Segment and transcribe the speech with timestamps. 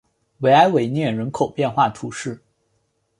[0.39, 2.41] 维埃维涅人口变化图示